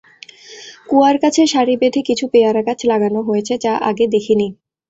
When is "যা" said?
3.63-3.73